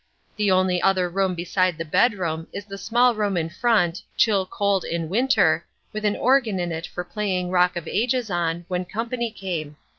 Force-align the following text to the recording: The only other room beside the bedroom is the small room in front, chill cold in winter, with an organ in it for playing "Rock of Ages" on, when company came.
The 0.35 0.49
only 0.49 0.81
other 0.81 1.07
room 1.07 1.35
beside 1.35 1.77
the 1.77 1.85
bedroom 1.85 2.47
is 2.51 2.65
the 2.65 2.79
small 2.79 3.13
room 3.13 3.37
in 3.37 3.49
front, 3.51 4.01
chill 4.17 4.47
cold 4.47 4.83
in 4.83 5.09
winter, 5.09 5.63
with 5.93 6.05
an 6.05 6.15
organ 6.15 6.59
in 6.59 6.71
it 6.71 6.87
for 6.87 7.03
playing 7.03 7.51
"Rock 7.51 7.75
of 7.75 7.87
Ages" 7.87 8.31
on, 8.31 8.65
when 8.67 8.83
company 8.83 9.29
came. 9.29 9.77